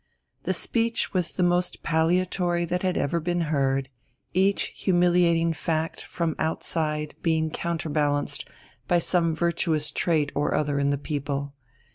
[0.45, 3.87] The speech was the most palliatory that had ever been heard,
[4.33, 8.47] each humiliating fact from outside being counter balanced
[8.87, 11.53] by some virtuous trait or other in the people.